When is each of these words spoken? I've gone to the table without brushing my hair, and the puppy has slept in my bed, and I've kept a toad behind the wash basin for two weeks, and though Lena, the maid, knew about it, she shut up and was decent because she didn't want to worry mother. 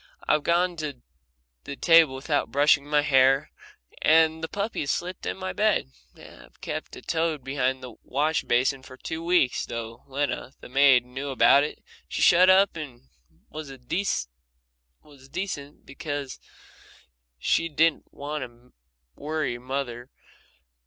I've 0.27 0.41
gone 0.41 0.77
to 0.77 0.99
the 1.65 1.75
table 1.75 2.15
without 2.15 2.49
brushing 2.51 2.87
my 2.87 3.03
hair, 3.03 3.51
and 4.01 4.43
the 4.43 4.47
puppy 4.47 4.79
has 4.79 4.89
slept 4.89 5.27
in 5.27 5.37
my 5.37 5.53
bed, 5.53 5.91
and 6.15 6.41
I've 6.41 6.59
kept 6.59 6.95
a 6.95 7.03
toad 7.03 7.43
behind 7.43 7.83
the 7.83 7.93
wash 8.01 8.43
basin 8.43 8.81
for 8.81 8.97
two 8.97 9.23
weeks, 9.23 9.63
and 9.63 9.69
though 9.69 10.03
Lena, 10.07 10.53
the 10.59 10.69
maid, 10.69 11.05
knew 11.05 11.29
about 11.29 11.63
it, 11.63 11.83
she 12.07 12.23
shut 12.23 12.49
up 12.49 12.75
and 12.75 13.09
was 13.51 13.69
decent 13.77 14.25
because 15.85 16.39
she 17.37 17.69
didn't 17.69 18.11
want 18.11 18.43
to 18.43 18.73
worry 19.15 19.59
mother. 19.59 20.09